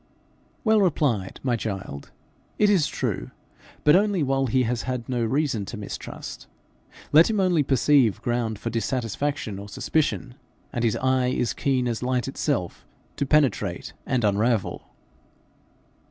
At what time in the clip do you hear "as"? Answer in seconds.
11.87-12.01